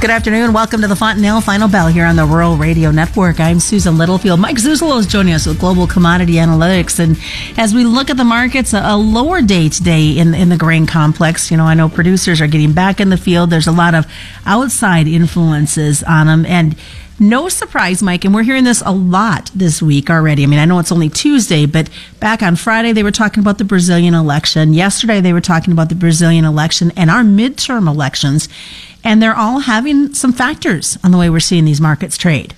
Good 0.00 0.08
afternoon. 0.08 0.54
Welcome 0.54 0.80
to 0.80 0.88
the 0.88 0.96
Fontanelle 0.96 1.42
Final 1.42 1.68
Bell 1.68 1.88
here 1.88 2.06
on 2.06 2.16
the 2.16 2.24
Rural 2.24 2.56
Radio 2.56 2.90
Network. 2.90 3.38
I'm 3.38 3.60
Susan 3.60 3.98
Littlefield. 3.98 4.40
Mike 4.40 4.56
Zuzolo 4.56 4.98
is 4.98 5.06
joining 5.06 5.34
us 5.34 5.44
with 5.44 5.60
Global 5.60 5.86
Commodity 5.86 6.36
Analytics. 6.36 6.98
And 6.98 7.18
as 7.58 7.74
we 7.74 7.84
look 7.84 8.08
at 8.08 8.16
the 8.16 8.24
markets, 8.24 8.72
a, 8.72 8.96
lower 8.96 9.42
day 9.42 9.68
today 9.68 10.16
in, 10.16 10.32
in 10.32 10.48
the 10.48 10.56
grain 10.56 10.86
complex. 10.86 11.50
You 11.50 11.58
know, 11.58 11.64
I 11.64 11.74
know 11.74 11.90
producers 11.90 12.40
are 12.40 12.46
getting 12.46 12.72
back 12.72 12.98
in 12.98 13.10
the 13.10 13.18
field. 13.18 13.50
There's 13.50 13.66
a 13.66 13.72
lot 13.72 13.94
of 13.94 14.06
outside 14.46 15.06
influences 15.06 16.02
on 16.02 16.28
them. 16.28 16.46
And 16.46 16.76
no 17.22 17.50
surprise, 17.50 18.02
Mike, 18.02 18.24
and 18.24 18.34
we're 18.34 18.44
hearing 18.44 18.64
this 18.64 18.82
a 18.86 18.92
lot 18.92 19.50
this 19.54 19.82
week 19.82 20.08
already. 20.08 20.42
I 20.42 20.46
mean, 20.46 20.58
I 20.58 20.64
know 20.64 20.78
it's 20.78 20.90
only 20.90 21.10
Tuesday, 21.10 21.66
but 21.66 21.90
back 22.18 22.42
on 22.42 22.56
Friday, 22.56 22.92
they 22.92 23.02
were 23.02 23.10
talking 23.10 23.42
about 23.42 23.58
the 23.58 23.64
Brazilian 23.64 24.14
election. 24.14 24.72
Yesterday, 24.72 25.20
they 25.20 25.34
were 25.34 25.42
talking 25.42 25.74
about 25.74 25.90
the 25.90 25.94
Brazilian 25.94 26.46
election 26.46 26.90
and 26.96 27.10
our 27.10 27.22
midterm 27.22 27.86
elections 27.86 28.48
and 29.04 29.22
they're 29.22 29.36
all 29.36 29.60
having 29.60 30.14
some 30.14 30.32
factors 30.32 30.98
on 31.02 31.10
the 31.10 31.18
way 31.18 31.30
we're 31.30 31.40
seeing 31.40 31.64
these 31.64 31.80
markets 31.80 32.16
trade. 32.16 32.54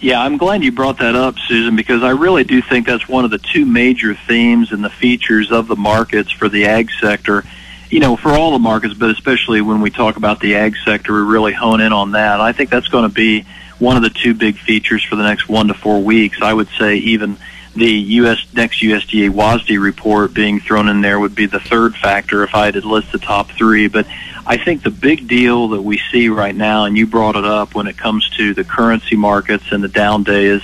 Yeah, 0.00 0.20
I'm 0.20 0.36
glad 0.36 0.62
you 0.62 0.72
brought 0.72 0.98
that 0.98 1.16
up, 1.16 1.36
Susan, 1.38 1.74
because 1.74 2.02
I 2.02 2.10
really 2.10 2.44
do 2.44 2.60
think 2.60 2.86
that's 2.86 3.08
one 3.08 3.24
of 3.24 3.30
the 3.30 3.38
two 3.38 3.64
major 3.64 4.14
themes 4.14 4.72
and 4.72 4.84
the 4.84 4.90
features 4.90 5.50
of 5.50 5.68
the 5.68 5.76
markets 5.76 6.30
for 6.30 6.48
the 6.48 6.66
ag 6.66 6.90
sector. 7.00 7.44
You 7.88 8.00
know, 8.00 8.16
for 8.16 8.32
all 8.32 8.50
the 8.50 8.58
markets, 8.58 8.94
but 8.94 9.10
especially 9.10 9.60
when 9.60 9.80
we 9.80 9.90
talk 9.90 10.16
about 10.16 10.40
the 10.40 10.56
ag 10.56 10.74
sector, 10.84 11.14
we 11.14 11.20
really 11.20 11.52
hone 11.52 11.80
in 11.80 11.92
on 11.92 12.12
that. 12.12 12.40
I 12.40 12.52
think 12.52 12.68
that's 12.68 12.88
going 12.88 13.08
to 13.08 13.14
be 13.14 13.46
one 13.78 13.96
of 13.96 14.02
the 14.02 14.10
two 14.10 14.34
big 14.34 14.58
features 14.58 15.02
for 15.02 15.16
the 15.16 15.22
next 15.22 15.48
one 15.48 15.68
to 15.68 15.74
four 15.74 16.02
weeks. 16.02 16.38
I 16.42 16.52
would 16.52 16.68
say 16.78 16.96
even 16.96 17.38
the 17.76 17.90
U.S. 17.90 18.44
next 18.54 18.80
USDA 18.80 19.30
WASDE 19.30 19.80
report 19.80 20.32
being 20.32 20.60
thrown 20.60 20.88
in 20.88 21.02
there 21.02 21.20
would 21.20 21.34
be 21.34 21.46
the 21.46 21.60
third 21.60 21.94
factor 21.94 22.42
if 22.42 22.54
I 22.54 22.66
had 22.66 22.74
to 22.74 22.88
list 22.88 23.12
the 23.12 23.18
top 23.18 23.50
three. 23.50 23.86
But 23.86 24.06
I 24.46 24.56
think 24.56 24.82
the 24.82 24.90
big 24.90 25.28
deal 25.28 25.68
that 25.68 25.82
we 25.82 26.00
see 26.10 26.28
right 26.28 26.54
now, 26.54 26.86
and 26.86 26.96
you 26.96 27.06
brought 27.06 27.36
it 27.36 27.44
up 27.44 27.74
when 27.74 27.86
it 27.86 27.98
comes 27.98 28.28
to 28.30 28.54
the 28.54 28.64
currency 28.64 29.16
markets 29.16 29.64
and 29.70 29.84
the 29.84 29.88
down 29.88 30.22
day, 30.22 30.46
is 30.46 30.62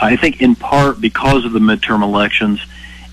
I 0.00 0.16
think 0.16 0.40
in 0.40 0.56
part 0.56 1.00
because 1.00 1.44
of 1.44 1.52
the 1.52 1.58
midterm 1.58 2.02
elections 2.02 2.60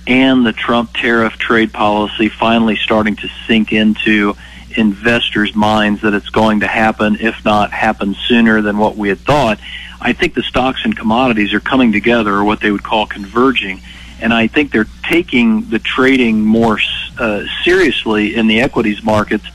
and 0.07 0.45
the 0.45 0.53
Trump 0.53 0.93
tariff 0.93 1.37
trade 1.37 1.73
policy 1.73 2.29
finally 2.29 2.75
starting 2.75 3.15
to 3.17 3.29
sink 3.47 3.71
into 3.73 4.35
investors' 4.77 5.55
minds 5.55 6.01
that 6.01 6.13
it's 6.13 6.29
going 6.29 6.61
to 6.61 6.67
happen, 6.67 7.17
if 7.19 7.43
not 7.45 7.71
happen 7.71 8.15
sooner 8.27 8.61
than 8.61 8.77
what 8.77 8.97
we 8.97 9.09
had 9.09 9.19
thought. 9.19 9.59
I 10.03 10.13
think 10.13 10.35
the 10.35 10.43
stocks 10.43 10.81
and 10.83 10.95
commodities 10.95 11.53
are 11.53 11.59
coming 11.59 11.91
together, 11.91 12.33
or 12.33 12.43
what 12.43 12.59
they 12.59 12.71
would 12.71 12.83
call 12.83 13.07
converging. 13.07 13.81
And 14.21 14.33
I 14.33 14.47
think 14.47 14.71
they're 14.71 14.87
taking 15.03 15.69
the 15.69 15.79
trading 15.79 16.45
more 16.45 16.77
uh, 17.17 17.45
seriously 17.63 18.35
in 18.35 18.47
the 18.47 18.61
equities 18.61 19.03
markets 19.03 19.45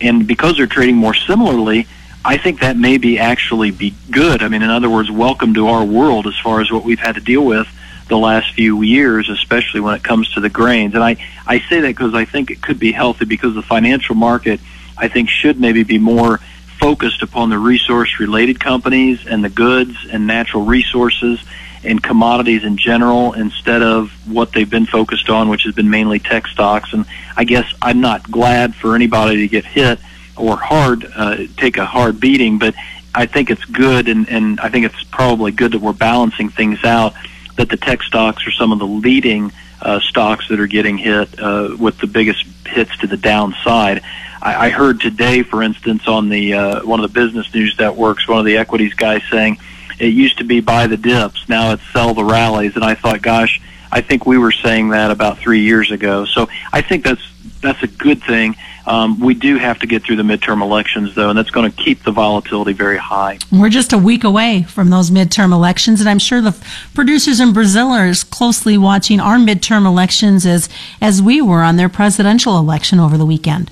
and 0.00 0.26
because 0.26 0.56
they're 0.56 0.66
trading 0.66 0.96
more 0.96 1.14
similarly, 1.14 1.86
I 2.24 2.36
think 2.36 2.60
that 2.60 2.76
may 2.76 2.98
be 2.98 3.18
actually 3.18 3.70
be 3.70 3.94
good. 4.10 4.42
I 4.42 4.48
mean, 4.48 4.62
in 4.62 4.70
other 4.70 4.90
words, 4.90 5.10
welcome 5.10 5.54
to 5.54 5.68
our 5.68 5.84
world 5.84 6.26
as 6.26 6.38
far 6.38 6.60
as 6.60 6.70
what 6.70 6.84
we've 6.84 6.98
had 6.98 7.14
to 7.16 7.20
deal 7.20 7.44
with 7.44 7.68
the 8.08 8.18
last 8.18 8.54
few 8.54 8.82
years, 8.82 9.28
especially 9.28 9.80
when 9.80 9.94
it 9.94 10.02
comes 10.02 10.30
to 10.32 10.40
the 10.40 10.48
grains. 10.48 10.94
And 10.94 11.04
I, 11.04 11.16
I 11.46 11.60
say 11.68 11.80
that 11.80 11.88
because 11.88 12.14
I 12.14 12.24
think 12.24 12.50
it 12.50 12.60
could 12.60 12.78
be 12.78 12.92
healthy 12.92 13.24
because 13.24 13.54
the 13.54 13.62
financial 13.62 14.14
market, 14.14 14.60
I 14.98 15.08
think, 15.08 15.28
should 15.28 15.60
maybe 15.60 15.82
be 15.84 15.98
more 15.98 16.40
focused 16.80 17.22
upon 17.22 17.50
the 17.50 17.58
resource 17.58 18.18
related 18.18 18.58
companies 18.58 19.26
and 19.26 19.44
the 19.44 19.50
goods 19.50 19.94
and 20.10 20.26
natural 20.26 20.64
resources 20.64 21.38
and 21.84 22.02
commodities 22.02 22.64
in 22.64 22.76
general 22.76 23.32
instead 23.34 23.82
of 23.82 24.10
what 24.30 24.52
they've 24.52 24.70
been 24.70 24.86
focused 24.86 25.30
on, 25.30 25.48
which 25.48 25.62
has 25.62 25.74
been 25.74 25.88
mainly 25.88 26.18
tech 26.18 26.46
stocks. 26.46 26.92
And 26.92 27.04
I 27.36 27.44
guess 27.44 27.72
I'm 27.80 28.00
not 28.00 28.30
glad 28.30 28.74
for 28.74 28.94
anybody 28.94 29.36
to 29.38 29.48
get 29.48 29.64
hit 29.64 29.98
or 30.36 30.56
hard, 30.56 31.10
uh, 31.14 31.36
take 31.56 31.76
a 31.76 31.84
hard 31.84 32.20
beating, 32.20 32.58
but 32.58 32.74
I 33.14 33.26
think 33.26 33.50
it's 33.50 33.64
good, 33.64 34.08
and, 34.08 34.28
and 34.28 34.60
I 34.60 34.68
think 34.68 34.86
it's 34.86 35.02
probably 35.04 35.52
good 35.52 35.72
that 35.72 35.80
we're 35.80 35.92
balancing 35.92 36.48
things 36.48 36.84
out. 36.84 37.14
That 37.56 37.68
the 37.68 37.76
tech 37.76 38.02
stocks 38.02 38.46
are 38.46 38.52
some 38.52 38.72
of 38.72 38.78
the 38.78 38.86
leading 38.86 39.52
uh, 39.82 40.00
stocks 40.00 40.48
that 40.48 40.60
are 40.60 40.66
getting 40.66 40.96
hit 40.96 41.38
uh, 41.40 41.76
with 41.78 41.98
the 41.98 42.06
biggest 42.06 42.44
hits 42.66 42.96
to 42.98 43.06
the 43.06 43.16
downside. 43.16 44.02
I, 44.42 44.66
I 44.66 44.70
heard 44.70 45.00
today, 45.00 45.42
for 45.42 45.62
instance, 45.62 46.06
on 46.06 46.28
the 46.28 46.54
uh, 46.54 46.84
one 46.84 47.00
of 47.02 47.12
the 47.12 47.20
business 47.20 47.52
news 47.54 47.76
networks, 47.78 48.26
one 48.26 48.38
of 48.38 48.44
the 48.44 48.56
equities 48.56 48.94
guys 48.94 49.22
saying 49.30 49.58
it 49.98 50.14
used 50.14 50.38
to 50.38 50.44
be 50.44 50.60
buy 50.60 50.86
the 50.86 50.96
dips. 50.96 51.48
Now 51.48 51.72
it's 51.72 51.82
sell 51.92 52.14
the 52.14 52.24
rallies. 52.24 52.74
And 52.74 52.84
I 52.84 52.94
thought, 52.94 53.22
gosh, 53.22 53.60
I 53.92 54.00
think 54.00 54.26
we 54.26 54.38
were 54.38 54.52
saying 54.52 54.90
that 54.90 55.10
about 55.10 55.38
three 55.38 55.60
years 55.60 55.90
ago. 55.90 56.24
So 56.24 56.48
I 56.72 56.80
think 56.80 57.04
that's 57.04 57.22
that's 57.60 57.82
a 57.82 57.86
good 57.86 58.22
thing. 58.22 58.56
Um, 58.86 59.20
we 59.20 59.34
do 59.34 59.58
have 59.58 59.78
to 59.80 59.86
get 59.86 60.02
through 60.02 60.16
the 60.16 60.22
midterm 60.22 60.62
elections, 60.62 61.14
though, 61.14 61.28
and 61.28 61.38
that's 61.38 61.50
going 61.50 61.70
to 61.70 61.76
keep 61.76 62.02
the 62.02 62.10
volatility 62.10 62.72
very 62.72 62.96
high. 62.96 63.38
We're 63.52 63.68
just 63.68 63.92
a 63.92 63.98
week 63.98 64.24
away 64.24 64.62
from 64.62 64.88
those 64.88 65.10
midterm 65.10 65.52
elections, 65.52 66.00
and 66.00 66.08
I'm 66.08 66.18
sure 66.18 66.40
the 66.40 66.56
producers 66.94 67.38
in 67.38 67.52
Brazil 67.52 67.88
are 67.88 68.06
as 68.06 68.24
closely 68.24 68.78
watching 68.78 69.20
our 69.20 69.36
midterm 69.36 69.84
elections 69.84 70.46
as 70.46 70.68
as 71.00 71.20
we 71.20 71.42
were 71.42 71.62
on 71.62 71.76
their 71.76 71.90
presidential 71.90 72.58
election 72.58 72.98
over 72.98 73.18
the 73.18 73.26
weekend. 73.26 73.70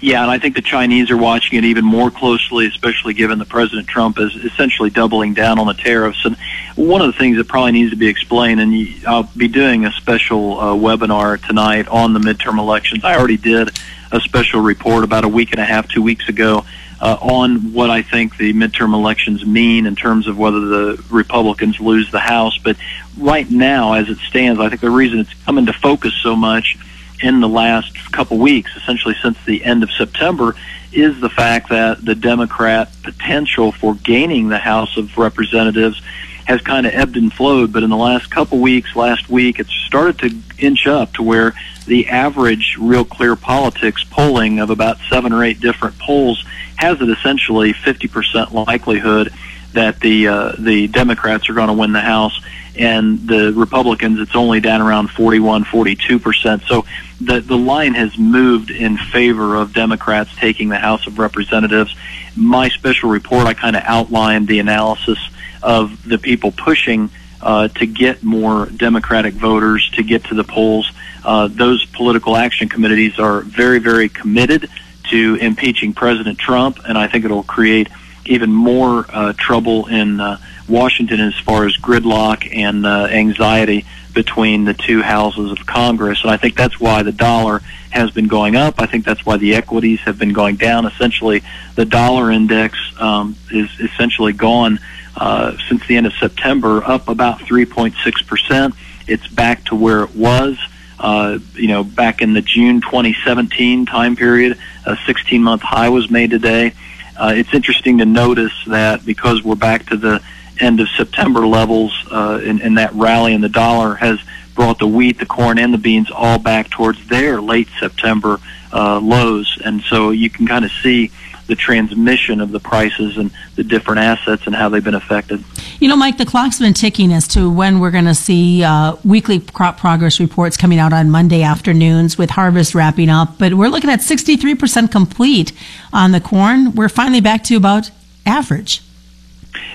Yeah, 0.00 0.22
and 0.22 0.30
I 0.30 0.38
think 0.38 0.54
the 0.54 0.62
Chinese 0.62 1.10
are 1.10 1.16
watching 1.16 1.58
it 1.58 1.64
even 1.64 1.84
more 1.84 2.10
closely, 2.10 2.66
especially 2.66 3.14
given 3.14 3.38
that 3.40 3.48
President 3.48 3.88
Trump 3.88 4.18
is 4.18 4.34
essentially 4.36 4.90
doubling 4.90 5.34
down 5.34 5.58
on 5.58 5.66
the 5.66 5.74
tariffs. 5.74 6.24
And 6.24 6.36
one 6.76 7.00
of 7.00 7.08
the 7.08 7.18
things 7.18 7.36
that 7.38 7.48
probably 7.48 7.72
needs 7.72 7.90
to 7.90 7.96
be 7.96 8.06
explained, 8.06 8.60
and 8.60 9.04
I'll 9.06 9.24
be 9.36 9.48
doing 9.48 9.84
a 9.84 9.92
special 9.92 10.60
uh, 10.60 10.74
webinar 10.74 11.44
tonight 11.44 11.88
on 11.88 12.12
the 12.12 12.20
midterm 12.20 12.58
elections. 12.58 13.04
I 13.04 13.16
already 13.16 13.36
did 13.36 13.76
a 14.12 14.20
special 14.20 14.60
report 14.60 15.04
about 15.04 15.24
a 15.24 15.28
week 15.28 15.50
and 15.50 15.60
a 15.60 15.64
half, 15.64 15.88
two 15.88 16.02
weeks 16.02 16.28
ago, 16.28 16.64
uh, 17.00 17.16
on 17.20 17.72
what 17.72 17.90
I 17.90 18.02
think 18.02 18.36
the 18.36 18.52
midterm 18.52 18.94
elections 18.94 19.44
mean 19.44 19.86
in 19.86 19.96
terms 19.96 20.28
of 20.28 20.38
whether 20.38 20.60
the 20.60 21.04
Republicans 21.10 21.80
lose 21.80 22.10
the 22.10 22.20
House. 22.20 22.56
But 22.58 22.76
right 23.18 23.50
now, 23.50 23.94
as 23.94 24.08
it 24.08 24.18
stands, 24.18 24.60
I 24.60 24.68
think 24.68 24.80
the 24.80 24.90
reason 24.90 25.18
it's 25.20 25.34
come 25.44 25.58
into 25.58 25.72
focus 25.72 26.14
so 26.22 26.36
much 26.36 26.76
in 27.22 27.40
the 27.40 27.48
last 27.48 28.12
couple 28.12 28.38
weeks, 28.38 28.76
essentially 28.76 29.14
since 29.22 29.36
the 29.44 29.64
end 29.64 29.82
of 29.82 29.90
September, 29.90 30.54
is 30.92 31.20
the 31.20 31.28
fact 31.28 31.68
that 31.68 32.04
the 32.04 32.14
Democrat 32.14 32.90
potential 33.02 33.72
for 33.72 33.94
gaining 33.94 34.48
the 34.48 34.58
House 34.58 34.96
of 34.96 35.16
Representatives 35.18 36.00
has 36.46 36.60
kind 36.62 36.86
of 36.86 36.94
ebbed 36.94 37.16
and 37.16 37.32
flowed. 37.32 37.72
But 37.72 37.82
in 37.82 37.90
the 37.90 37.96
last 37.96 38.30
couple 38.30 38.58
weeks, 38.58 38.96
last 38.96 39.28
week, 39.28 39.58
it's 39.58 39.72
started 39.86 40.18
to 40.20 40.64
inch 40.64 40.86
up 40.86 41.12
to 41.14 41.22
where 41.22 41.54
the 41.86 42.08
average 42.08 42.76
Real 42.78 43.04
Clear 43.04 43.36
Politics 43.36 44.04
polling 44.04 44.58
of 44.58 44.70
about 44.70 44.98
seven 45.10 45.32
or 45.32 45.44
eight 45.44 45.60
different 45.60 45.98
polls 45.98 46.42
has 46.76 47.00
it 47.00 47.10
essentially 47.10 47.72
50% 47.72 48.52
likelihood 48.52 49.32
that 49.72 50.00
the 50.00 50.28
uh, 50.28 50.52
the 50.58 50.88
Democrats 50.88 51.48
are 51.48 51.54
going 51.54 51.68
to 51.68 51.74
win 51.74 51.92
the 51.92 52.00
House 52.00 52.40
and 52.78 53.26
the 53.26 53.52
Republicans, 53.54 54.20
it's 54.20 54.36
only 54.36 54.60
down 54.60 54.80
around 54.80 55.10
41, 55.10 55.64
42 55.64 56.18
percent. 56.18 56.62
So 56.66 56.86
the 57.20 57.40
the 57.40 57.56
line 57.56 57.94
has 57.94 58.16
moved 58.16 58.70
in 58.70 58.96
favor 58.96 59.56
of 59.56 59.74
Democrats 59.74 60.30
taking 60.36 60.68
the 60.68 60.78
House 60.78 61.06
of 61.06 61.18
Representatives. 61.18 61.94
My 62.36 62.68
special 62.68 63.10
report, 63.10 63.46
I 63.46 63.54
kind 63.54 63.74
of 63.74 63.82
outlined 63.84 64.46
the 64.46 64.60
analysis 64.60 65.18
of 65.60 66.08
the 66.08 66.18
people 66.18 66.52
pushing 66.52 67.10
uh, 67.42 67.68
to 67.68 67.86
get 67.86 68.22
more 68.22 68.66
Democratic 68.66 69.34
voters 69.34 69.90
to 69.90 70.04
get 70.04 70.24
to 70.26 70.34
the 70.34 70.44
polls. 70.44 70.90
Uh, 71.24 71.48
those 71.48 71.84
political 71.86 72.36
action 72.36 72.68
committees 72.68 73.18
are 73.18 73.40
very, 73.40 73.80
very 73.80 74.08
committed 74.08 74.70
to 75.10 75.36
impeaching 75.40 75.92
President 75.92 76.38
Trump, 76.38 76.78
and 76.86 76.96
I 76.96 77.08
think 77.08 77.24
it'll 77.24 77.42
create 77.42 77.88
even 78.28 78.52
more 78.52 79.06
uh, 79.08 79.32
trouble 79.36 79.86
in 79.86 80.20
uh, 80.20 80.38
Washington 80.68 81.20
as 81.20 81.38
far 81.38 81.64
as 81.66 81.76
gridlock 81.76 82.48
and 82.54 82.86
uh, 82.86 83.06
anxiety 83.10 83.84
between 84.14 84.64
the 84.64 84.74
two 84.74 85.02
houses 85.02 85.50
of 85.50 85.64
Congress. 85.66 86.22
And 86.22 86.30
I 86.30 86.36
think 86.36 86.56
that's 86.56 86.80
why 86.80 87.02
the 87.02 87.12
dollar 87.12 87.60
has 87.90 88.10
been 88.10 88.28
going 88.28 88.56
up. 88.56 88.80
I 88.80 88.86
think 88.86 89.04
that's 89.04 89.24
why 89.24 89.36
the 89.36 89.54
equities 89.54 90.00
have 90.00 90.18
been 90.18 90.32
going 90.32 90.56
down. 90.56 90.86
Essentially, 90.86 91.42
the 91.74 91.84
dollar 91.84 92.30
index 92.30 92.76
um, 92.98 93.36
is 93.50 93.70
essentially 93.80 94.32
gone 94.32 94.78
uh, 95.16 95.56
since 95.68 95.86
the 95.86 95.96
end 95.96 96.06
of 96.06 96.12
September, 96.14 96.82
up 96.84 97.08
about 97.08 97.38
3.6 97.40 98.26
percent. 98.26 98.74
It's 99.06 99.26
back 99.26 99.64
to 99.66 99.74
where 99.74 100.02
it 100.02 100.14
was. 100.14 100.58
Uh, 100.98 101.38
you 101.54 101.68
know, 101.68 101.84
back 101.84 102.22
in 102.22 102.32
the 102.32 102.42
June 102.42 102.80
2017 102.80 103.86
time 103.86 104.16
period, 104.16 104.58
a 104.84 104.96
16 105.06 105.42
month 105.42 105.62
high 105.62 105.88
was 105.88 106.10
made 106.10 106.30
today. 106.30 106.72
Uh, 107.18 107.32
it's 107.34 107.52
interesting 107.52 107.98
to 107.98 108.06
notice 108.06 108.52
that 108.66 109.04
because 109.04 109.42
we're 109.42 109.56
back 109.56 109.86
to 109.86 109.96
the 109.96 110.22
end 110.60 110.80
of 110.80 110.88
September 110.90 111.46
levels, 111.46 111.92
uh, 112.10 112.40
and, 112.44 112.60
and 112.60 112.78
that 112.78 112.92
rally 112.94 113.34
in 113.34 113.40
the 113.40 113.48
dollar 113.48 113.94
has 113.96 114.20
brought 114.54 114.78
the 114.78 114.86
wheat, 114.86 115.18
the 115.18 115.26
corn, 115.26 115.58
and 115.58 115.74
the 115.74 115.78
beans 115.78 116.10
all 116.10 116.38
back 116.38 116.70
towards 116.70 117.06
their 117.08 117.40
late 117.40 117.68
September 117.78 118.38
uh, 118.72 119.00
lows, 119.00 119.58
and 119.64 119.82
so 119.82 120.10
you 120.10 120.30
can 120.30 120.46
kind 120.46 120.64
of 120.64 120.70
see 120.82 121.10
the 121.48 121.56
transmission 121.56 122.40
of 122.40 122.52
the 122.52 122.60
prices 122.60 123.16
and 123.16 123.32
the 123.56 123.64
different 123.64 123.98
assets 123.98 124.46
and 124.46 124.54
how 124.54 124.68
they've 124.68 124.84
been 124.84 124.94
affected. 124.94 125.42
You 125.80 125.88
know, 125.88 125.96
Mike, 125.96 126.18
the 126.18 126.26
clock's 126.26 126.58
been 126.58 126.74
ticking 126.74 127.12
as 127.12 127.26
to 127.28 127.50
when 127.50 127.80
we're 127.80 127.90
going 127.90 128.04
to 128.04 128.14
see 128.14 128.62
uh, 128.62 128.96
weekly 129.04 129.40
crop 129.40 129.78
progress 129.78 130.20
reports 130.20 130.56
coming 130.56 130.78
out 130.78 130.92
on 130.92 131.10
Monday 131.10 131.42
afternoons 131.42 132.16
with 132.16 132.30
harvest 132.30 132.74
wrapping 132.74 133.08
up. 133.08 133.38
But 133.38 133.54
we're 133.54 133.68
looking 133.68 133.90
at 133.90 134.00
63% 134.00 134.92
complete 134.92 135.52
on 135.92 136.12
the 136.12 136.20
corn. 136.20 136.74
We're 136.74 136.88
finally 136.88 137.20
back 137.20 137.42
to 137.44 137.56
about 137.56 137.90
average. 138.26 138.82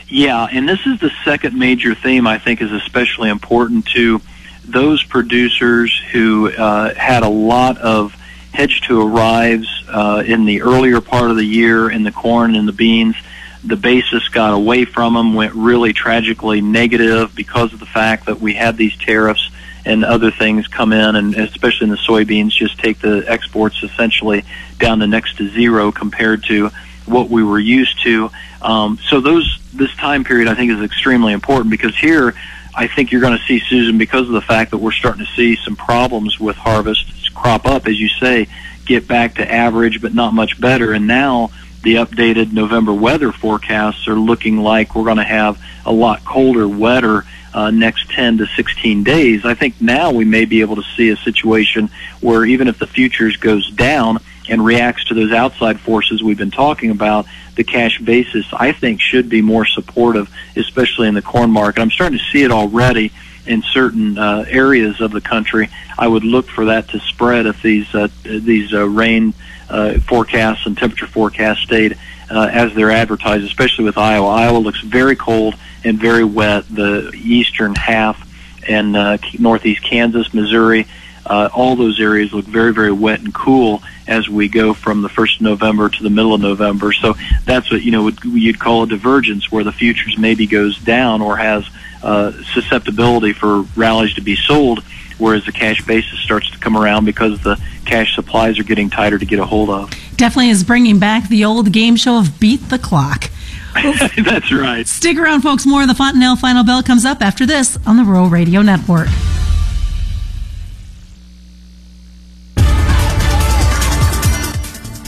Yeah, 0.08 0.48
and 0.52 0.70
this 0.70 0.86
is 0.86 1.00
the 1.00 1.12
second 1.26 1.58
major 1.58 1.96
theme 1.96 2.28
I 2.28 2.38
think 2.38 2.62
is 2.62 2.72
especially 2.72 3.30
important 3.30 3.88
to 3.88 4.22
those 4.64 5.04
producers 5.04 6.00
who 6.12 6.52
uh, 6.52 6.94
had 6.94 7.24
a 7.24 7.30
lot 7.30 7.80
of 7.80 8.16
hedge 8.54 8.82
to 8.82 9.02
arrives 9.02 9.68
uh, 9.90 10.24
in 10.26 10.46
the 10.46 10.62
earlier 10.62 11.02
part 11.02 11.32
of 11.32 11.38
the 11.38 11.44
year 11.44 11.90
in 11.90 12.04
the 12.04 12.12
corn 12.12 12.56
and 12.56 12.68
the 12.68 12.74
beans. 12.74 13.16
The 13.64 13.76
basis 13.76 14.28
got 14.30 14.54
away 14.54 14.86
from 14.86 15.16
them, 15.16 15.34
went 15.34 15.54
really 15.54 15.94
tragically 15.94 16.62
negative 16.62 17.34
because 17.34 17.74
of 17.74 17.80
the 17.80 17.86
fact 17.86 18.28
that 18.28 18.40
we 18.40 18.54
had 18.54 18.78
these 18.78 18.96
tariffs 18.98 19.50
and 19.86 20.06
other 20.06 20.32
things 20.32 20.68
come 20.68 20.94
in, 20.94 21.16
and 21.16 21.36
especially 21.36 21.86
in 21.86 21.90
the 21.90 21.98
soybeans, 21.98 22.52
just 22.52 22.78
take 22.78 23.00
the 23.00 23.26
exports 23.28 23.82
essentially 23.84 24.46
down 24.80 25.00
to 25.00 25.08
next 25.08 25.38
to 25.38 25.50
zero 25.50 25.92
compared 25.92 26.44
to 26.46 26.70
what 27.06 27.30
we 27.30 27.44
were 27.44 27.60
used 27.60 28.02
to. 28.04 28.30
Um, 28.62 29.00
so 29.10 29.20
those 29.20 29.60
this 29.74 29.94
time 29.96 30.24
period 30.24 30.48
I 30.48 30.56
think 30.56 30.72
is 30.72 30.82
extremely 30.82 31.34
important 31.34 31.72
because 31.72 31.98
here 31.98 32.34
I 32.76 32.88
think 32.88 33.12
you're 33.12 33.22
going 33.22 33.38
to 33.38 33.44
see 33.46 33.60
Susan 33.60 33.98
because 33.98 34.28
of 34.28 34.34
the 34.34 34.42
fact 34.42 34.72
that 34.72 34.78
we're 34.78 34.92
starting 34.92 35.26
to 35.26 35.32
see 35.34 35.58
some 35.64 35.76
problems 35.76 36.40
with 36.40 36.56
harvests 36.56 37.23
crop 37.44 37.66
up, 37.66 37.88
as 37.88 38.00
you 38.00 38.08
say, 38.08 38.48
get 38.86 39.06
back 39.06 39.36
to 39.36 39.52
average, 39.52 40.02
but 40.02 40.14
not 40.14 40.34
much 40.34 40.60
better. 40.62 40.94
And 40.94 41.08
now 41.08 41.52
the 41.82 41.96
updated 41.96 42.54
November 42.54 42.94
weather 42.94 43.34
forecasts 43.34 44.08
are 44.08 44.16
looking 44.16 44.60
like 44.60 44.96
we're 44.96 45.04
going 45.04 45.18
to 45.18 45.24
have 45.24 45.62
a 45.86 45.92
lot 45.92 46.24
colder, 46.24 46.70
wetter 46.70 47.26
uh, 47.54 47.70
next 47.70 48.10
10 48.12 48.38
to 48.38 48.48
16 48.56 49.04
days. 49.04 49.44
I 49.44 49.56
think 49.56 49.82
now 49.82 50.12
we 50.12 50.24
may 50.24 50.46
be 50.46 50.62
able 50.62 50.78
to 50.78 50.84
see 50.96 51.10
a 51.10 51.18
situation 51.18 51.90
where 52.22 52.46
even 52.46 52.70
if 52.70 52.80
the 52.80 52.88
futures 52.88 53.36
goes 53.36 53.70
down 53.72 54.20
and 54.48 54.64
reacts 54.64 55.06
to 55.06 55.14
those 55.14 55.34
outside 55.34 55.82
forces 55.82 56.24
we've 56.24 56.38
been 56.38 56.50
talking 56.50 56.92
about, 56.92 57.26
the 57.56 57.66
cash 57.66 58.00
basis 58.00 58.46
I 58.54 58.72
think 58.72 59.02
should 59.02 59.28
be 59.28 59.42
more 59.42 59.66
supportive, 59.66 60.34
especially 60.56 61.10
in 61.10 61.14
the 61.14 61.22
corn 61.22 61.52
market. 61.52 61.82
I'm 61.82 61.92
starting 61.92 62.20
to 62.20 62.26
see 62.32 62.44
it 62.44 62.52
already 62.52 63.12
in 63.46 63.62
certain 63.62 64.18
uh, 64.18 64.46
areas 64.48 65.02
of 65.02 65.12
the 65.12 65.22
country. 65.22 65.70
I 65.98 66.08
would 66.08 66.24
look 66.24 66.48
for 66.48 66.66
that 66.66 66.90
to 66.90 67.00
spread 67.00 67.46
if 67.46 67.62
these 67.62 67.94
uh, 67.94 68.08
these 68.24 68.74
uh, 68.74 68.88
rain 68.88 69.34
uh, 69.70 70.00
forecasts 70.00 70.66
and 70.66 70.78
temperature 70.78 71.08
forecasts 71.08 71.62
stayed 71.62 71.98
uh, 72.30 72.50
as 72.52 72.74
they're 72.74 72.92
advertised, 72.92 73.44
especially 73.44 73.86
with 73.86 73.98
Iowa. 73.98 74.28
Iowa 74.28 74.58
looks 74.58 74.82
very 74.82 75.16
cold 75.16 75.56
and 75.84 76.00
very 76.00 76.24
wet. 76.24 76.66
The 76.70 77.12
eastern 77.14 77.76
half 77.76 78.30
and 78.68 78.96
uh, 78.96 79.18
northeast 79.40 79.84
Kansas, 79.84 80.34
Missouri, 80.34 80.88
uh, 81.26 81.50
all 81.54 81.76
those 81.76 82.00
areas 82.00 82.34
look 82.34 82.46
very, 82.46 82.74
very 82.74 82.92
wet 82.92 83.22
and 83.22 83.34
cool 83.34 83.82
as 84.08 84.28
we 84.28 84.50
go 84.50 84.74
from 84.74 85.02
the 85.02 85.10
first 85.10 85.38
of 85.38 85.42
November 85.42 85.90
to 85.90 86.04
the 86.04 86.10
middle 86.10 86.34
of 86.34 86.42
November. 86.42 86.92
So 86.92 87.16
that's 87.46 87.72
what 87.72 87.82
you 87.82 87.92
know 87.92 88.10
you'd 88.24 88.60
call 88.60 88.84
a 88.84 88.88
divergence, 88.88 89.52
where 89.52 89.64
the 89.64 89.72
futures 89.72 90.18
maybe 90.18 90.48
goes 90.48 90.78
down 90.80 91.22
or 91.22 91.38
has 91.38 91.66
uh, 92.04 92.32
susceptibility 92.54 93.34
for 93.34 93.62
rallies 93.76 94.14
to 94.16 94.22
be 94.22 94.36
sold, 94.36 94.84
whereas 95.18 95.46
the 95.46 95.52
cash 95.52 95.84
basis 95.86 96.20
starts 96.20 96.50
to 96.52 96.58
come 96.60 96.78
around 96.78 97.06
because 97.06 97.42
the 97.42 97.60
cash 97.86 98.16
supplies 98.16 98.60
are 98.60 98.64
getting 98.64 98.90
tighter 98.90 99.18
to 99.18 99.26
get 99.26 99.40
a 99.40 99.46
hold 99.46 99.70
of. 99.70 99.90
Definitely 100.18 100.50
is 100.50 100.64
bringing 100.64 101.00
back 101.00 101.30
the 101.30 101.46
old 101.46 101.72
game 101.72 101.96
show 101.96 102.18
of 102.20 102.40
beat 102.40 102.70
the 102.70 102.80
clock. 102.80 103.30
That's 104.24 104.52
right. 104.52 104.88
Stick 104.88 105.18
around, 105.18 105.42
folks. 105.42 105.66
More 105.66 105.82
of 105.82 105.88
the 105.88 105.96
Fontanelle 105.96 106.36
Final 106.36 106.64
Bell 106.64 106.84
comes 106.84 107.06
up 107.06 107.22
after 107.22 107.46
this 107.46 107.78
on 107.88 107.98
the 107.98 108.04
Rural 108.04 108.30
Radio 108.30 108.62
Network. 108.62 109.08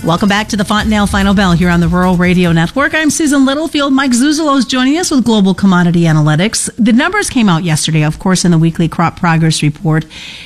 Welcome 0.05 0.29
back 0.29 0.49
to 0.49 0.55
the 0.55 0.63
Fontanelle 0.63 1.07
Final 1.07 1.33
Bell 1.33 1.53
here 1.53 1.71
on 1.71 1.79
the 1.79 1.87
Rural 1.87 2.15
Radio 2.15 2.51
Network. 2.51 2.93
I'm 2.93 3.09
Susan 3.09 3.43
Littlefield. 3.43 3.91
Mike 3.91 4.11
Zuzolo 4.11 4.55
is 4.55 4.63
joining 4.65 4.99
us 4.99 5.09
with 5.09 5.25
Global 5.25 5.55
Commodity 5.55 6.01
Analytics. 6.01 6.69
The 6.77 6.93
numbers 6.93 7.27
came 7.27 7.49
out 7.49 7.63
yesterday, 7.63 8.03
of 8.03 8.19
course, 8.19 8.45
in 8.45 8.51
the 8.51 8.59
weekly 8.59 8.87
crop 8.87 9.19
progress 9.19 9.63
report, 9.63 10.05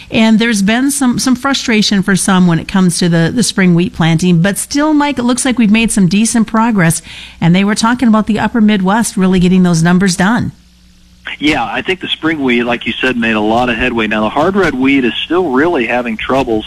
and 0.09 0.39
there's 0.39 0.61
been 0.61 0.91
some 0.91 1.19
some 1.19 1.35
frustration 1.35 2.01
for 2.03 2.15
some 2.15 2.47
when 2.47 2.57
it 2.57 2.69
comes 2.69 2.99
to 2.99 3.09
the 3.09 3.33
the 3.35 3.43
spring 3.43 3.75
wheat 3.75 3.91
planting. 3.91 4.41
But 4.41 4.57
still, 4.57 4.93
Mike, 4.93 5.19
it 5.19 5.23
looks 5.23 5.43
like 5.43 5.57
we've 5.57 5.69
made 5.69 5.91
some 5.91 6.07
decent 6.07 6.47
progress, 6.47 7.01
and 7.41 7.53
they 7.53 7.65
were 7.65 7.75
talking 7.75 8.07
about 8.07 8.27
the 8.27 8.39
Upper 8.39 8.61
Midwest 8.61 9.17
really 9.17 9.41
getting 9.41 9.63
those 9.63 9.83
numbers 9.83 10.15
done. 10.15 10.53
Yeah, 11.37 11.65
I 11.65 11.81
think 11.81 11.99
the 11.99 12.07
spring 12.07 12.41
wheat, 12.41 12.63
like 12.63 12.85
you 12.85 12.93
said, 12.93 13.17
made 13.17 13.35
a 13.35 13.41
lot 13.41 13.69
of 13.69 13.75
headway. 13.75 14.07
Now 14.07 14.21
the 14.21 14.29
hard 14.29 14.55
red 14.55 14.73
wheat 14.73 15.03
is 15.03 15.13
still 15.15 15.51
really 15.51 15.85
having 15.85 16.15
troubles 16.15 16.65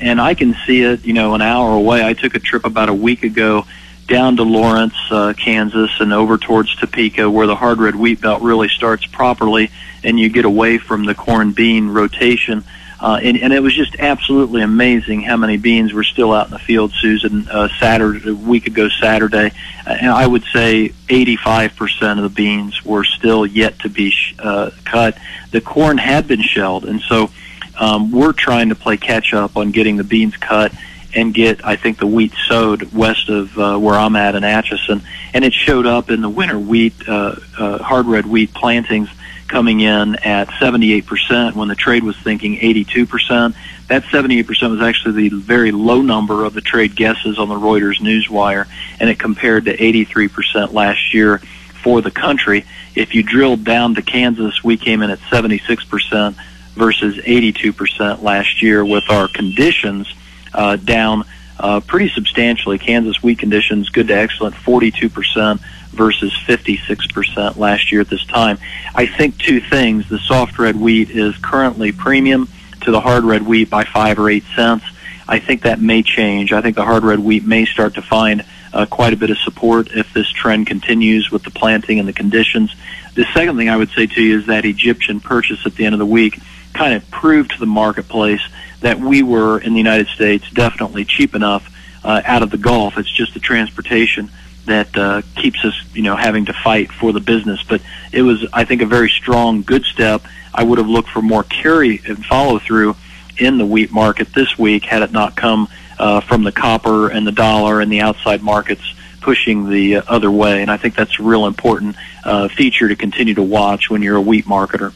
and 0.00 0.20
I 0.20 0.34
can 0.34 0.56
see 0.66 0.82
it, 0.82 1.04
you 1.04 1.12
know, 1.12 1.34
an 1.34 1.42
hour 1.42 1.74
away. 1.74 2.04
I 2.04 2.14
took 2.14 2.34
a 2.34 2.38
trip 2.38 2.64
about 2.64 2.88
a 2.88 2.94
week 2.94 3.22
ago 3.22 3.66
down 4.06 4.36
to 4.36 4.42
Lawrence, 4.42 4.96
uh, 5.10 5.32
Kansas, 5.36 5.90
and 6.00 6.12
over 6.12 6.36
towards 6.36 6.74
Topeka, 6.76 7.30
where 7.30 7.46
the 7.46 7.56
hard 7.56 7.78
red 7.78 7.94
wheat 7.94 8.20
belt 8.20 8.42
really 8.42 8.68
starts 8.68 9.06
properly, 9.06 9.70
and 10.02 10.18
you 10.18 10.28
get 10.28 10.44
away 10.44 10.78
from 10.78 11.04
the 11.04 11.14
corn 11.14 11.52
bean 11.52 11.88
rotation. 11.88 12.64
Uh, 13.00 13.18
and, 13.22 13.36
and 13.36 13.52
it 13.52 13.60
was 13.60 13.74
just 13.74 13.96
absolutely 13.98 14.62
amazing 14.62 15.20
how 15.20 15.36
many 15.36 15.56
beans 15.56 15.92
were 15.92 16.04
still 16.04 16.32
out 16.32 16.46
in 16.46 16.52
the 16.52 16.58
field, 16.58 16.92
Susan. 16.92 17.46
Uh, 17.48 17.68
Saturday, 17.78 18.30
a 18.30 18.34
week 18.34 18.66
ago 18.66 18.88
Saturday, 18.88 19.52
and 19.86 20.10
I 20.10 20.26
would 20.26 20.44
say 20.52 20.90
85% 21.08 22.16
of 22.16 22.22
the 22.22 22.28
beans 22.30 22.84
were 22.84 23.04
still 23.04 23.44
yet 23.44 23.78
to 23.80 23.88
be 23.88 24.10
sh- 24.10 24.34
uh, 24.38 24.70
cut. 24.84 25.18
The 25.50 25.60
corn 25.60 25.98
had 25.98 26.26
been 26.26 26.40
shelled, 26.40 26.84
and 26.84 27.00
so 27.02 27.30
um, 27.78 28.10
we're 28.10 28.32
trying 28.32 28.68
to 28.68 28.74
play 28.74 28.96
catch 28.96 29.34
up 29.34 29.56
on 29.56 29.70
getting 29.70 29.96
the 29.96 30.04
beans 30.04 30.36
cut 30.36 30.72
and 31.14 31.32
get, 31.32 31.64
I 31.64 31.76
think, 31.76 31.98
the 31.98 32.06
wheat 32.06 32.32
sowed 32.48 32.92
west 32.92 33.28
of 33.28 33.56
uh, 33.58 33.78
where 33.78 33.94
I'm 33.94 34.16
at 34.16 34.34
in 34.34 34.44
Atchison. 34.44 35.02
And 35.32 35.44
it 35.44 35.52
showed 35.52 35.86
up 35.86 36.10
in 36.10 36.20
the 36.22 36.28
winter 36.28 36.58
wheat, 36.58 36.94
uh, 37.08 37.36
uh, 37.58 37.78
hard 37.78 38.06
red 38.06 38.26
wheat 38.26 38.52
plantings 38.52 39.08
coming 39.46 39.80
in 39.80 40.16
at 40.16 40.48
78% 40.48 41.54
when 41.54 41.68
the 41.68 41.74
trade 41.74 42.02
was 42.02 42.16
thinking 42.16 42.56
82%. 42.56 43.54
That 43.88 44.02
78% 44.04 44.70
was 44.70 44.80
actually 44.80 45.28
the 45.28 45.36
very 45.36 45.70
low 45.70 46.02
number 46.02 46.44
of 46.44 46.54
the 46.54 46.60
trade 46.60 46.96
guesses 46.96 47.38
on 47.38 47.48
the 47.48 47.54
Reuters 47.54 48.00
Newswire, 48.00 48.66
and 48.98 49.10
it 49.10 49.18
compared 49.18 49.66
to 49.66 49.76
83% 49.76 50.72
last 50.72 51.12
year 51.12 51.38
for 51.82 52.00
the 52.00 52.10
country. 52.10 52.64
If 52.94 53.14
you 53.14 53.22
drilled 53.22 53.64
down 53.64 53.94
to 53.96 54.02
Kansas, 54.02 54.64
we 54.64 54.76
came 54.76 55.02
in 55.02 55.10
at 55.10 55.18
76% 55.20 56.36
versus 56.74 57.16
82% 57.16 58.22
last 58.22 58.62
year 58.62 58.84
with 58.84 59.04
our 59.10 59.28
conditions 59.28 60.12
uh, 60.52 60.76
down 60.76 61.24
uh, 61.58 61.80
pretty 61.80 62.08
substantially. 62.10 62.78
Kansas 62.78 63.22
wheat 63.22 63.38
conditions 63.38 63.88
good 63.88 64.08
to 64.08 64.14
excellent 64.14 64.54
42% 64.54 65.60
versus 65.90 66.32
56% 66.46 67.56
last 67.56 67.92
year 67.92 68.00
at 68.00 68.08
this 68.08 68.24
time. 68.26 68.58
I 68.94 69.06
think 69.06 69.38
two 69.38 69.60
things. 69.60 70.08
The 70.08 70.18
soft 70.18 70.58
red 70.58 70.76
wheat 70.76 71.10
is 71.10 71.36
currently 71.38 71.92
premium 71.92 72.48
to 72.82 72.90
the 72.90 73.00
hard 73.00 73.24
red 73.24 73.42
wheat 73.42 73.70
by 73.70 73.84
5 73.84 74.18
or 74.18 74.28
8 74.28 74.44
cents. 74.54 74.84
I 75.26 75.38
think 75.38 75.62
that 75.62 75.80
may 75.80 76.02
change. 76.02 76.52
I 76.52 76.60
think 76.60 76.76
the 76.76 76.84
hard 76.84 77.04
red 77.04 77.20
wheat 77.20 77.44
may 77.44 77.64
start 77.64 77.94
to 77.94 78.02
find 78.02 78.44
uh, 78.74 78.86
quite 78.86 79.12
a 79.12 79.16
bit 79.16 79.30
of 79.30 79.38
support 79.38 79.88
if 79.92 80.12
this 80.12 80.28
trend 80.30 80.66
continues 80.66 81.30
with 81.30 81.44
the 81.44 81.50
planting 81.50 81.98
and 81.98 82.08
the 82.08 82.12
conditions. 82.12 82.74
The 83.14 83.24
second 83.32 83.56
thing 83.56 83.68
I 83.68 83.76
would 83.76 83.90
say 83.90 84.06
to 84.06 84.22
you 84.22 84.38
is 84.40 84.46
that 84.46 84.64
Egyptian 84.64 85.20
purchase 85.20 85.64
at 85.64 85.76
the 85.76 85.86
end 85.86 85.94
of 85.94 86.00
the 86.00 86.06
week 86.06 86.40
kind 86.72 86.92
of 86.94 87.08
proved 87.10 87.52
to 87.52 87.60
the 87.60 87.66
marketplace 87.66 88.42
that 88.80 88.98
we 88.98 89.22
were 89.22 89.58
in 89.60 89.72
the 89.72 89.78
United 89.78 90.08
States 90.08 90.50
definitely 90.50 91.04
cheap 91.04 91.34
enough 91.34 91.72
uh, 92.02 92.20
out 92.24 92.42
of 92.42 92.50
the 92.50 92.58
Gulf. 92.58 92.98
It's 92.98 93.10
just 93.10 93.32
the 93.32 93.40
transportation 93.40 94.28
that 94.66 94.96
uh, 94.96 95.22
keeps 95.36 95.64
us, 95.64 95.74
you 95.94 96.02
know, 96.02 96.16
having 96.16 96.46
to 96.46 96.52
fight 96.52 96.90
for 96.90 97.12
the 97.12 97.20
business. 97.20 97.62
But 97.62 97.80
it 98.12 98.22
was, 98.22 98.44
I 98.52 98.64
think, 98.64 98.82
a 98.82 98.86
very 98.86 99.08
strong, 99.08 99.62
good 99.62 99.84
step. 99.84 100.22
I 100.52 100.64
would 100.64 100.78
have 100.78 100.88
looked 100.88 101.10
for 101.10 101.22
more 101.22 101.44
carry 101.44 102.00
and 102.06 102.24
follow 102.24 102.58
through 102.58 102.96
in 103.38 103.58
the 103.58 103.66
wheat 103.66 103.92
market 103.92 104.32
this 104.32 104.58
week 104.58 104.84
had 104.84 105.02
it 105.02 105.12
not 105.12 105.36
come 105.36 105.68
uh, 105.98 106.20
from 106.20 106.44
the 106.44 106.52
copper 106.52 107.08
and 107.08 107.26
the 107.26 107.32
dollar 107.32 107.80
and 107.80 107.90
the 107.90 108.00
outside 108.00 108.42
markets 108.42 108.82
pushing 109.20 109.70
the 109.70 109.96
other 109.96 110.30
way. 110.30 110.60
And 110.60 110.70
I 110.70 110.76
think 110.76 110.94
that's 110.94 111.18
a 111.18 111.22
real 111.22 111.46
important 111.46 111.96
uh, 112.24 112.48
feature 112.48 112.88
to 112.88 112.94
continue 112.94 113.34
to 113.34 113.42
watch 113.42 113.88
when 113.88 114.02
you're 114.02 114.16
a 114.16 114.20
wheat 114.20 114.44
marketer. 114.44 114.92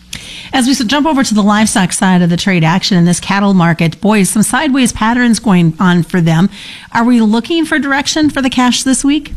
As 0.53 0.67
we 0.67 0.75
jump 0.75 1.07
over 1.07 1.25
to 1.25 1.35
the 1.35 1.43
livestock 1.43 1.93
side 1.93 2.23
of 2.23 2.31
the 2.31 2.37
trade 2.37 2.63
action 2.63 2.97
in 2.97 3.05
this 3.05 3.21
cattle 3.21 3.55
market, 3.55 4.01
boys, 4.01 4.29
some 4.29 4.43
sideways 4.43 4.93
patterns 4.93 5.39
going 5.39 5.75
on 5.81 6.03
for 6.03 6.21
them. 6.21 6.51
Are 6.93 7.05
we 7.05 7.21
looking 7.21 7.65
for 7.65 7.79
direction 7.79 8.31
for 8.31 8.43
the 8.43 8.51
cash 8.51 8.83
this 8.83 9.05
week? 9.05 9.33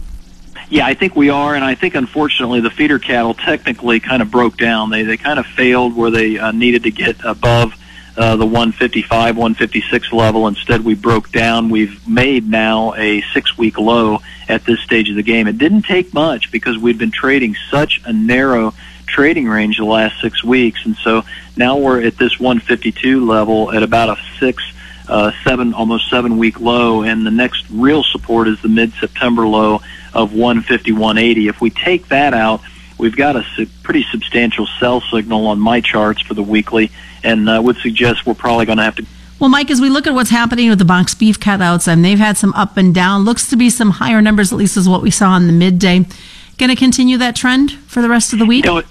Yeah, 0.70 0.86
I 0.86 0.94
think 0.94 1.18
we 1.18 1.30
are, 1.30 1.54
and 1.54 1.66
I 1.66 1.76
think 1.76 1.96
unfortunately 1.96 2.62
the 2.62 2.70
feeder 2.70 2.98
cattle 2.98 3.34
technically 3.34 4.00
kind 4.00 4.22
of 4.22 4.32
broke 4.32 4.56
down. 4.56 4.90
They 4.90 5.04
they 5.04 5.18
kind 5.18 5.38
of 5.38 5.46
failed 5.46 5.98
where 5.98 6.10
they 6.10 6.38
uh, 6.38 6.54
needed 6.54 6.84
to 6.84 6.92
get 6.92 7.18
above 7.26 7.76
uh, 8.18 8.36
the 8.36 8.46
155, 8.46 9.38
156 9.38 10.14
level. 10.14 10.48
Instead, 10.48 10.84
we 10.84 10.96
broke 10.96 11.32
down. 11.32 11.70
We've 11.70 12.06
made 12.08 12.50
now 12.50 12.94
a 12.96 13.22
six 13.34 13.58
week 13.58 13.78
low 13.78 14.20
at 14.50 14.66
this 14.66 14.80
stage 14.82 15.10
of 15.10 15.16
the 15.16 15.24
game. 15.24 15.48
It 15.48 15.58
didn't 15.58 15.84
take 15.84 16.14
much 16.14 16.52
because 16.52 16.78
we'd 16.78 16.98
been 16.98 17.12
trading 17.12 17.56
such 17.70 18.02
a 18.06 18.12
narrow 18.12 18.74
trading 19.06 19.48
range 19.48 19.78
the 19.78 19.86
last 19.86 20.20
six 20.22 20.44
weeks. 20.44 20.86
And 20.86 20.96
so 20.98 21.24
now 21.56 21.78
we're 21.78 22.02
at 22.02 22.18
this 22.18 22.40
152 22.40 23.26
level 23.26 23.72
at 23.72 23.84
about 23.84 24.18
a 24.18 24.22
six, 24.40 24.64
uh, 25.08 25.32
seven, 25.44 25.74
almost 25.74 26.10
seven 26.10 26.38
week 26.38 26.60
low. 26.60 27.04
And 27.04 27.26
the 27.26 27.32
next 27.32 27.66
real 27.70 28.04
support 28.04 28.48
is 28.48 28.62
the 28.62 28.70
mid 28.70 28.94
September 28.94 29.48
low 29.48 29.82
of 30.14 30.34
150, 30.34 30.92
180. 30.92 31.48
If 31.48 31.62
we 31.62 31.70
take 31.70 32.08
that 32.10 32.34
out, 32.34 32.62
we've 33.02 33.18
got 33.18 33.36
a 33.36 33.44
su- 33.56 33.68
pretty 33.84 34.06
substantial 34.12 34.68
sell 34.80 35.02
signal 35.02 35.48
on 35.48 35.60
my 35.60 35.82
charts 35.82 36.22
for 36.22 36.36
the 36.36 36.44
weekly 36.44 36.92
and 37.24 37.50
uh, 37.50 37.60
would 37.62 37.78
suggest 37.78 38.26
we're 38.26 38.34
probably 38.36 38.66
going 38.66 38.78
to 38.78 38.84
have 38.84 38.96
to. 38.96 39.06
Well, 39.40 39.50
Mike, 39.50 39.72
as 39.72 39.82
we 39.82 39.90
look 39.90 40.06
at 40.06 40.14
what's 40.14 40.30
happening 40.30 40.70
with 40.70 40.78
the 40.78 40.86
box 40.86 41.16
beef 41.16 41.40
cutouts, 41.40 41.88
and 41.88 42.06
they've 42.06 42.20
had 42.20 42.38
some 42.38 42.54
up 42.54 42.78
and 42.78 42.94
down, 42.94 43.26
looks 43.26 43.50
to 43.50 43.56
be 43.56 43.72
some 43.72 43.90
higher 43.90 44.22
numbers, 44.22 44.54
at 44.54 44.60
least 44.60 44.78
as 44.78 44.88
what 44.88 45.02
we 45.02 45.10
saw 45.10 45.36
in 45.36 45.48
the 45.48 45.54
midday. 45.54 46.06
Going 46.60 46.70
to 46.70 46.76
continue 46.76 47.18
that 47.18 47.36
trend 47.36 47.72
for 47.72 48.04
the 48.04 48.10
rest 48.10 48.34
of 48.34 48.40
the 48.40 48.46
week? 48.46 48.66
You 48.66 48.72
know, 48.72 48.84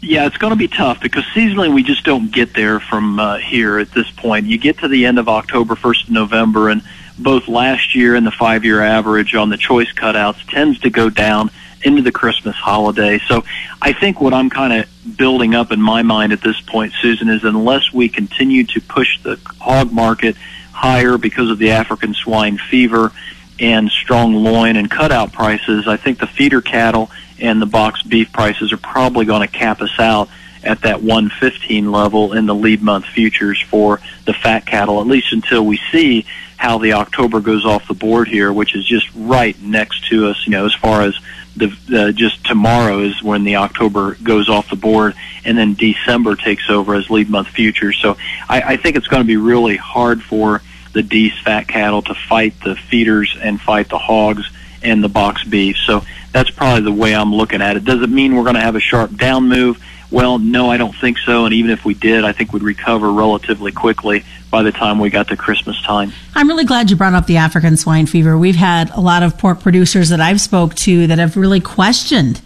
yeah, 0.00 0.26
it's 0.26 0.38
going 0.38 0.52
to 0.52 0.56
be 0.56 0.68
tough 0.68 1.00
because 1.02 1.24
seasonally 1.34 1.72
we 1.72 1.82
just 1.82 2.04
don't 2.04 2.32
get 2.32 2.54
there 2.54 2.80
from 2.80 3.20
uh, 3.20 3.36
here 3.36 3.78
at 3.78 3.90
this 3.90 4.10
point. 4.12 4.46
You 4.46 4.56
get 4.56 4.78
to 4.78 4.88
the 4.88 5.04
end 5.04 5.18
of 5.18 5.28
October, 5.28 5.74
1st 5.74 6.04
of 6.04 6.10
November, 6.10 6.70
and 6.70 6.82
both 7.18 7.46
last 7.46 7.94
year 7.94 8.14
and 8.14 8.26
the 8.26 8.30
five 8.30 8.64
year 8.64 8.80
average 8.80 9.34
on 9.34 9.50
the 9.50 9.58
choice 9.58 9.92
cutouts 9.92 10.42
tends 10.48 10.78
to 10.80 10.90
go 10.90 11.10
down 11.10 11.50
into 11.82 12.02
the 12.02 12.12
Christmas 12.12 12.56
holiday. 12.56 13.18
So 13.26 13.44
I 13.80 13.92
think 13.92 14.20
what 14.20 14.34
I'm 14.34 14.50
kind 14.50 14.72
of 14.72 15.16
building 15.16 15.54
up 15.54 15.72
in 15.72 15.80
my 15.80 16.02
mind 16.02 16.32
at 16.32 16.40
this 16.40 16.60
point, 16.60 16.92
Susan, 17.00 17.28
is 17.28 17.44
unless 17.44 17.92
we 17.92 18.08
continue 18.08 18.64
to 18.64 18.80
push 18.80 19.20
the 19.22 19.38
hog 19.60 19.92
market 19.92 20.36
higher 20.72 21.18
because 21.18 21.50
of 21.50 21.58
the 21.58 21.70
African 21.70 22.14
swine 22.14 22.58
fever 22.58 23.12
and 23.60 23.90
strong 23.90 24.34
loin 24.34 24.76
and 24.76 24.90
cutout 24.90 25.32
prices, 25.32 25.88
I 25.88 25.96
think 25.96 26.18
the 26.18 26.26
feeder 26.26 26.60
cattle 26.60 27.10
and 27.40 27.60
the 27.60 27.66
box 27.66 28.02
beef 28.02 28.32
prices 28.32 28.72
are 28.72 28.78
probably 28.78 29.24
going 29.24 29.46
to 29.46 29.52
cap 29.52 29.80
us 29.80 29.98
out 29.98 30.28
at 30.64 30.82
that 30.82 31.02
115 31.02 31.90
level 31.90 32.32
in 32.32 32.46
the 32.46 32.54
lead 32.54 32.82
month 32.82 33.06
futures 33.06 33.60
for 33.70 34.00
the 34.26 34.32
fat 34.32 34.66
cattle, 34.66 35.00
at 35.00 35.06
least 35.06 35.32
until 35.32 35.64
we 35.64 35.80
see 35.92 36.26
how 36.56 36.78
the 36.78 36.92
October 36.92 37.40
goes 37.40 37.64
off 37.64 37.86
the 37.86 37.94
board 37.94 38.28
here, 38.28 38.52
which 38.52 38.74
is 38.74 38.84
just 38.84 39.08
right 39.14 39.60
next 39.62 40.08
to 40.08 40.26
us, 40.26 40.44
you 40.44 40.50
know, 40.50 40.66
as 40.66 40.74
far 40.74 41.02
as 41.02 41.18
the 41.58 41.76
uh, 41.92 42.12
just 42.12 42.44
tomorrow 42.44 43.00
is 43.00 43.22
when 43.22 43.44
the 43.44 43.56
October 43.56 44.16
goes 44.22 44.48
off 44.48 44.70
the 44.70 44.76
board, 44.76 45.14
and 45.44 45.58
then 45.58 45.74
December 45.74 46.36
takes 46.36 46.70
over 46.70 46.94
as 46.94 47.10
lead 47.10 47.28
month 47.28 47.48
futures. 47.48 47.98
So 48.00 48.16
I, 48.48 48.62
I 48.62 48.76
think 48.76 48.96
it's 48.96 49.08
going 49.08 49.22
to 49.22 49.26
be 49.26 49.36
really 49.36 49.76
hard 49.76 50.22
for 50.22 50.62
the 50.92 51.02
Dees 51.02 51.32
fat 51.44 51.68
cattle 51.68 52.02
to 52.02 52.14
fight 52.14 52.54
the 52.64 52.74
feeders 52.74 53.36
and 53.40 53.60
fight 53.60 53.88
the 53.88 53.98
hogs 53.98 54.50
and 54.82 55.02
the 55.02 55.08
box 55.08 55.44
beef. 55.44 55.76
So 55.76 56.02
that's 56.32 56.50
probably 56.50 56.82
the 56.82 56.92
way 56.92 57.14
I'm 57.14 57.34
looking 57.34 57.60
at 57.62 57.76
it. 57.76 57.84
Does 57.84 58.02
it 58.02 58.10
mean 58.10 58.34
we're 58.34 58.42
going 58.42 58.54
to 58.54 58.60
have 58.60 58.76
a 58.76 58.80
sharp 58.80 59.16
down 59.16 59.48
move? 59.48 59.82
Well, 60.10 60.38
no, 60.38 60.70
I 60.70 60.78
don't 60.78 60.94
think 60.94 61.18
so. 61.18 61.44
And 61.44 61.52
even 61.54 61.70
if 61.70 61.84
we 61.84 61.94
did, 61.94 62.24
I 62.24 62.32
think 62.32 62.52
we'd 62.52 62.62
recover 62.62 63.12
relatively 63.12 63.72
quickly 63.72 64.24
by 64.50 64.62
the 64.62 64.72
time 64.72 64.98
we 64.98 65.10
got 65.10 65.28
to 65.28 65.36
Christmas 65.36 65.80
time. 65.82 66.12
I'm 66.34 66.48
really 66.48 66.64
glad 66.64 66.90
you 66.90 66.96
brought 66.96 67.12
up 67.12 67.26
the 67.26 67.36
African 67.36 67.76
swine 67.76 68.06
fever. 68.06 68.38
We've 68.38 68.56
had 68.56 68.90
a 68.90 69.00
lot 69.00 69.22
of 69.22 69.36
pork 69.36 69.60
producers 69.60 70.08
that 70.08 70.20
I've 70.20 70.40
spoke 70.40 70.74
to 70.76 71.06
that 71.06 71.18
have 71.18 71.36
really 71.36 71.60
questioned 71.60 72.40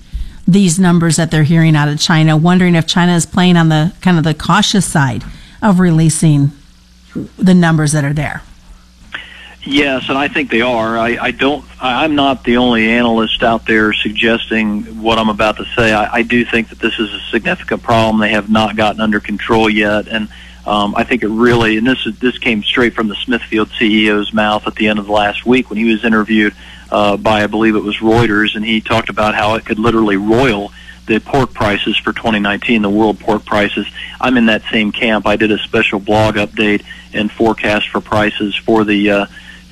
these 0.47 0.79
numbers 0.81 1.17
that 1.17 1.31
they're 1.31 1.45
hearing 1.45 1.77
out 1.77 1.89
of 1.89 2.01
China, 2.01 2.37
wondering 2.37 2.75
if 2.75 2.87
China 2.87 3.15
is 3.15 3.27
playing 3.27 3.57
on 3.57 3.69
the 3.69 3.95
kind 4.01 4.19
of 4.19 4.25
the 4.25 4.35
cautious 4.35 4.85
side 4.85 5.23
of 5.63 5.79
releasing 5.79 6.51
the 7.39 7.55
numbers 7.55 7.93
that 7.93 8.05
are 8.05 8.13
there. 8.13 8.43
Yes, 9.65 10.09
and 10.09 10.19
I 10.19 10.27
think 10.27 10.51
they 10.51 10.61
are. 10.61 10.99
I, 10.99 11.17
I 11.21 11.31
don't. 11.31 11.65
I'm 11.81 12.17
not 12.17 12.43
the 12.43 12.57
only 12.57 12.91
analyst 12.91 13.45
out 13.45 13.65
there 13.65 13.93
suggesting 13.93 15.01
what 15.01 15.19
I'm 15.19 15.29
about 15.29 15.59
to 15.59 15.65
say. 15.77 15.93
I, 15.93 16.15
I 16.15 16.23
do 16.23 16.45
think 16.45 16.71
that 16.71 16.81
this 16.81 16.99
is 16.99 17.13
a 17.13 17.21
significant 17.31 17.83
problem 17.83 18.19
they 18.19 18.31
have 18.31 18.51
not 18.51 18.75
gotten 18.75 19.01
under 19.01 19.21
control 19.21 19.71
yet, 19.71 20.09
and 20.09 20.29
um, 20.67 20.95
I 20.97 21.05
think 21.05 21.23
it 21.23 21.29
really. 21.29 21.77
And 21.77 21.87
this 21.87 22.05
is 22.07 22.19
this 22.19 22.39
came 22.39 22.65
straight 22.65 22.95
from 22.95 23.07
the 23.07 23.15
Smithfield 23.15 23.69
CEO's 23.69 24.33
mouth 24.33 24.67
at 24.67 24.75
the 24.75 24.89
end 24.89 24.99
of 24.99 25.07
the 25.07 25.13
last 25.13 25.47
week 25.47 25.71
when 25.71 25.79
he 25.79 25.85
was 25.85 26.05
interviewed 26.05 26.55
uh, 26.91 27.17
by, 27.17 27.45
I 27.45 27.47
believe 27.47 27.77
it 27.77 27.85
was 27.85 27.99
Reuters, 27.99 28.57
and 28.57 28.65
he 28.65 28.81
talked 28.81 29.11
about 29.11 29.37
how 29.37 29.55
it 29.55 29.65
could 29.65 29.79
literally 29.79 30.17
roil 30.17 30.73
the 31.07 31.21
pork 31.21 31.55
prices 31.55 31.97
for 31.97 32.13
2019, 32.13 32.83
the 32.83 32.91
world 32.91 33.21
pork 33.21 33.45
prices. 33.45 33.87
I'm 34.21 34.37
in 34.37 34.47
that 34.47 34.63
same 34.73 34.91
camp. 34.91 35.25
I 35.27 35.37
did 35.37 35.53
a 35.53 35.59
special 35.59 36.01
blog 36.01 36.35
update 36.35 36.85
and 37.13 37.31
forecast 37.31 37.91
for 37.91 38.01
prices 38.01 38.57
for 38.57 38.83
the. 38.83 39.11
Uh, 39.11 39.27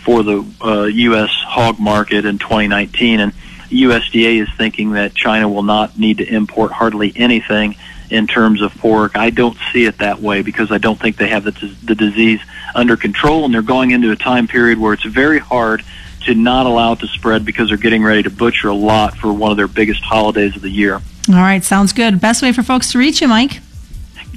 for 0.05 0.23
the 0.23 0.45
uh, 0.61 0.85
U.S. 0.85 1.31
hog 1.31 1.79
market 1.79 2.25
in 2.25 2.39
2019, 2.39 3.21
and 3.21 3.33
USDA 3.69 4.43
is 4.43 4.49
thinking 4.57 4.93
that 4.93 5.15
China 5.15 5.49
will 5.49 5.63
not 5.63 5.99
need 5.99 6.19
to 6.19 6.27
import 6.27 6.73
hardly 6.73 7.13
anything 7.15 7.77
in 8.11 8.27
terms 8.27 8.61
of 8.61 8.75
pork. 8.77 9.17
I 9.17 9.31
don't 9.31 9.57
see 9.73 9.85
it 9.85 9.99
that 9.99 10.21
way 10.21 10.43
because 10.43 10.73
I 10.73 10.79
don't 10.79 10.99
think 10.99 11.17
they 11.17 11.29
have 11.29 11.45
the, 11.45 11.53
the 11.85 11.95
disease 11.95 12.41
under 12.75 12.97
control, 12.97 13.45
and 13.45 13.55
they're 13.55 13.63
going 13.63 13.93
into 13.93 14.11
a 14.11 14.17
time 14.17 14.49
period 14.49 14.79
where 14.79 14.93
it's 14.93 15.05
very 15.05 15.39
hard 15.39 15.85
to 16.25 16.35
not 16.35 16.67
allow 16.67 16.93
it 16.93 16.99
to 17.01 17.07
spread 17.07 17.45
because 17.45 17.69
they're 17.69 17.79
getting 17.79 18.03
ready 18.03 18.23
to 18.23 18.31
butcher 18.31 18.69
a 18.69 18.75
lot 18.75 19.17
for 19.17 19.33
one 19.33 19.51
of 19.51 19.57
their 19.57 19.69
biggest 19.69 20.03
holidays 20.03 20.55
of 20.57 20.63
the 20.63 20.71
year. 20.71 20.95
All 21.29 21.35
right, 21.35 21.63
sounds 21.63 21.93
good. 21.93 22.21
Best 22.21 22.43
way 22.43 22.53
for 22.53 22.63
folks 22.63 22.93
to 22.93 22.99
reach 22.99 23.21
you, 23.21 23.29
Mike? 23.29 23.61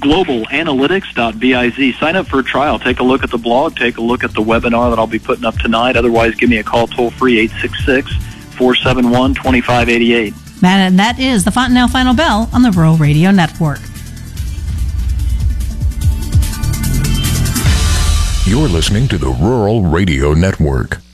globalanalytics.biz. 0.04 1.96
Sign 1.98 2.16
up 2.16 2.26
for 2.26 2.38
a 2.40 2.44
trial. 2.44 2.78
Take 2.78 3.00
a 3.00 3.02
look 3.02 3.24
at 3.24 3.30
the 3.30 3.38
blog. 3.38 3.74
Take 3.76 3.96
a 3.96 4.02
look 4.02 4.22
at 4.22 4.34
the 4.34 4.42
webinar 4.42 4.90
that 4.90 4.98
I'll 4.98 5.06
be 5.06 5.18
putting 5.18 5.46
up 5.46 5.56
tonight. 5.56 5.96
Otherwise, 5.96 6.34
give 6.34 6.50
me 6.50 6.58
a 6.58 6.62
call 6.62 6.86
toll 6.86 7.10
free 7.10 7.38
866 7.40 8.12
471 8.54 9.34
2588. 9.34 10.34
And 10.62 10.98
that 10.98 11.18
is 11.18 11.44
the 11.44 11.50
Fontanelle 11.50 11.88
Final 11.88 12.14
Bell 12.14 12.48
on 12.52 12.62
the 12.62 12.70
Rural 12.70 12.96
Radio 12.96 13.30
Network. 13.30 13.80
You're 18.46 18.68
listening 18.68 19.08
to 19.08 19.16
the 19.18 19.30
Rural 19.30 19.82
Radio 19.82 20.34
Network. 20.34 21.04